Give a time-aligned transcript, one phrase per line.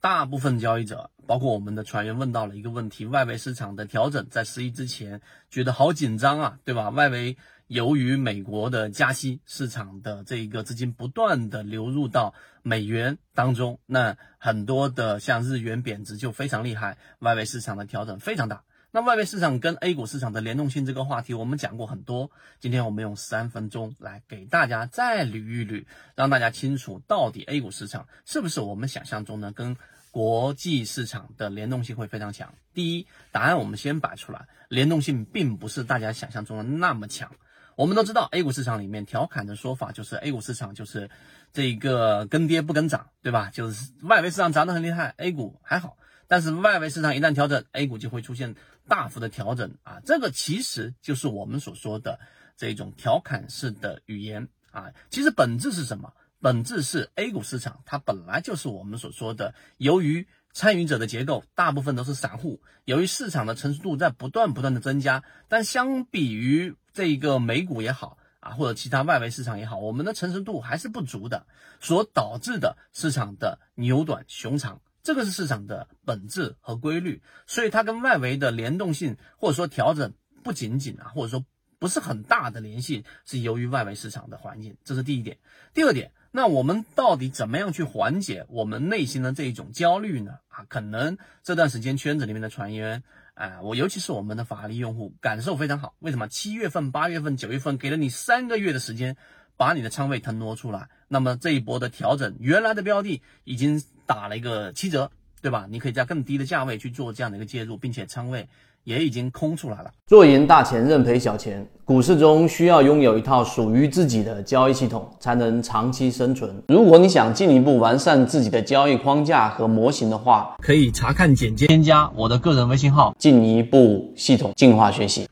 [0.00, 5.20] 大部分交易者，包括我们的船员，问到了一个问题：外围市场的调整在十一之前，
[5.50, 6.90] 觉得好紧张啊，对吧？
[6.90, 18.62] 外围由于美国的加息，市场的这一个资金不断的流入到美元当中，那很多的像日元贬值就非常厉害，外围市场的调整非常大。
[18.96, 22.30] 那外围市场跟 A 股市场的联动性这个话题，我们讲过很多。
[22.58, 25.84] 今天我们用三分钟来给大家再捋一捋，
[26.14, 29.76] 让大家清楚到底 A 股市场是不是我们想象中的跟
[30.10, 32.54] 国际市场的联动性会非常强。
[32.72, 37.30] 第一，答案我们先摆出来，联动性并不是大家想象中的那么强。
[37.74, 41.10] 我们都知道 A 股市场里面调侃的说法就是 A 股市场就是
[41.52, 43.50] 这个跟跌不跟涨，对吧？
[43.52, 45.98] 就是外围市场涨得很厉害，A 股还好。
[46.28, 48.54] 但是外围市场一旦调整，A 股就会出现
[48.88, 50.00] 大幅的调整啊！
[50.04, 52.18] 这个其实就是我们所说的
[52.56, 54.92] 这种调侃式的语言啊。
[55.10, 56.12] 其实本质是什么？
[56.40, 71.46] 本质是 A 股市场它本来就是我们所说的，由于参与者的结构大部分都是散户，由于市场的成熟度在不断不断的增加，但相比于这一个美股也好啊，或者其他外围市场也好，我们的成熟度还是不足的，
[71.80, 74.80] 所导致的市场的牛短熊长。
[75.06, 80.12] 这个是市场的本质和规律，所以它跟外围的联动性或者说调整
[80.42, 81.44] 不仅仅啊，或者说
[81.78, 85.38] 不是很大的联系，是由于外围市场的环境，这是第一点。
[85.72, 90.40] 第二点，那我们到底怎么样去缓解我们内心的这一种焦虑呢？
[90.48, 95.94] 啊，可能这段时间圈子里面的船员，啊，我尤其是我们的法律用户感受非常好。
[96.00, 96.26] 为什么？
[96.26, 99.16] 七月份、八月份、九月份给了你三个月的时间，
[99.56, 103.80] 把你的仓位腾挪出来，那么这一波的调整，原来的标的已经。
[104.06, 105.10] 打了一个七折，
[105.42, 105.66] 对吧？
[105.68, 108.48] 你可以在更低的价位去做这样的一个介入，并且仓位
[108.84, 109.92] 也已经空出来了。
[110.06, 111.66] 做赢大钱，认赔小钱。
[111.84, 116.62] 股市中需要拥有一套属于自己的交易系统，才能长期生存。
[116.68, 125.28] 如果你想进一步完善自己的交易框架和模型的话，可以查看简介，添加我的个人微信号，进一步系统进化学习。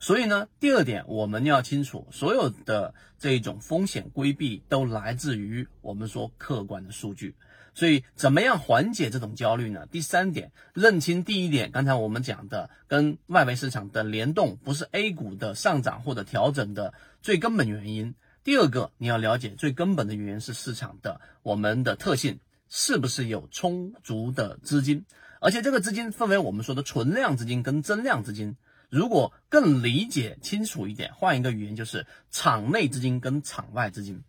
[0.00, 7.36] 所以呢，第二点我们要清楚，所有的这种风险规避都来自于我们说客观的数据。
[7.74, 9.86] 所以，怎么样缓解这种焦虑呢？
[9.90, 18.14] 第三点，认清第一点，刚才我们讲的跟外围市场的联动，不是 A 股的上涨或者调整的最根本原因。
[18.44, 25.06] 第二个，你要了解最根本的原因是市场的我们的特性，是不是有充足的资金？
[25.40, 28.56] 而且这个资金分为我们说的存量资金跟增量资金。
[28.90, 34.22] 如果更理解清楚一点，换一个语言就是场内资金跟场外资金。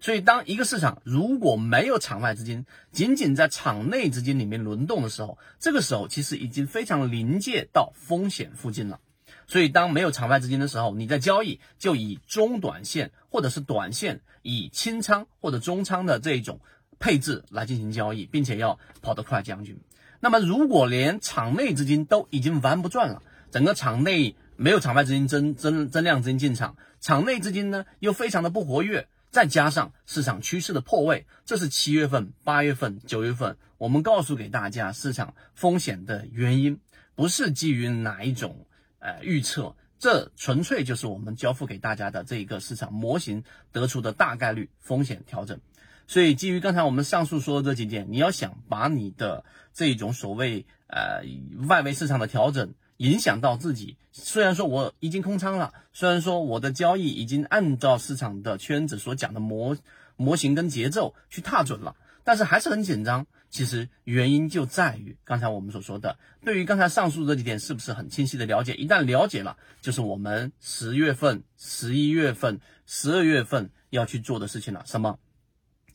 [0.00, 8.98] 所以，当一个市场如果没有场外资金，仅仅在场内资金里面轮动的时候，这个时候其实已经非常临界到风险附近了。
[9.46, 16.60] 所以，当没有场外资金的时候，你在交易就以中短线或者是短线，以轻仓或者中仓的这种
[16.98, 19.78] 配置来进行交易，并且要跑得快，将军。
[20.20, 29.08] 那么，如果连场内资金都已经玩不转了，整个场内没有场外资金增增增量资金进场，场内资金呢又非常的不活跃。
[29.30, 36.80] 再加上市场趋势的破位，这是七月份、八月份、九月份我们告诉给大家市场风险的原因，
[37.14, 38.66] 不是基于哪一种
[38.98, 45.60] 呃预测，这纯粹就是我们交付给大家的这一个市场模型得出的大概率风险调整。
[46.06, 51.22] 所以基于刚才我们上述说的这几点，你要想把你的这种所谓呃
[51.68, 52.74] 外围市场的调整。
[53.00, 59.74] 影响到自己，虽然说我已经空仓了，虽然说我的交易已经按照市场的圈子所讲的模
[60.16, 63.26] 模型跟节奏去踏准了，但是还是很紧张。
[63.48, 68.74] 其实原因就在于刚才我们所说的，对于刚才上述这几点是不是很清晰的了解？
[68.74, 74.82] 一旦了解了，就是我们十月份、十一月份、十二月份要去做的事情了。
[74.84, 75.18] 什么？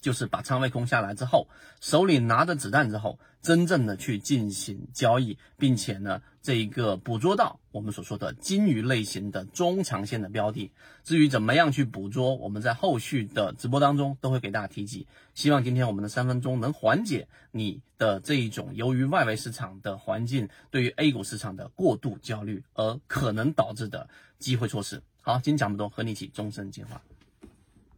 [0.06, 1.48] 就是把仓位空下来之后，
[1.82, 10.72] 手里拿着子弹之后，真正的去进行交易，并且呢，这一个捕捉到我们所说的金鱼类型的中长线的标的。
[11.04, 15.08] 至于怎么样去捕捉，我们在后续的直播当中都会给大家提及。
[15.34, 25.02] 希望今天我们的三分钟能缓解你的这一种由于外围市场的环境对于 A 股市场的过度焦虑而可能导致的机会错失。
[25.24, 27.02] 好，今天讲不多，和你一起终身进化。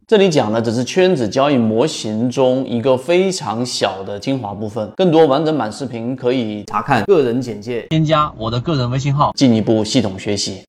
[0.08, 10.62] 这里讲的只是圈子交易模型中一个非常小的精华部分，更多完整版视频可以查看个人简介，添加我的个人微信号，进一步系统学习。